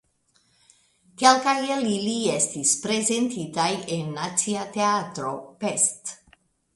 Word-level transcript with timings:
Kelkaj 1.23 1.53
el 1.75 1.83
ili 1.89 2.15
estis 2.35 2.71
prezentitaj 2.85 3.67
en 3.97 4.09
Nacia 4.15 4.65
Teatro 4.79 5.35
(Pest). 5.65 6.15